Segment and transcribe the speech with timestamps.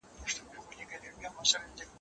[0.21, 1.85] هر څه لاپي چي یې کړي وې پښېمان سو